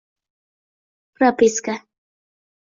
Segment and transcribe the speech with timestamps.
[1.17, 1.73] propiska.